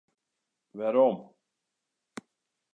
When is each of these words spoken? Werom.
Werom. 0.77 1.17